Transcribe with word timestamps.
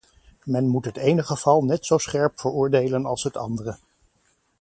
Men 0.43 0.67
moet 0.67 0.85
het 0.85 0.97
ene 0.97 1.23
geval 1.23 1.63
net 1.63 1.85
zo 1.85 1.97
scherp 1.97 2.39
veroordelen 2.39 3.05
als 3.05 3.23
het 3.23 3.37
andere. 3.37 3.77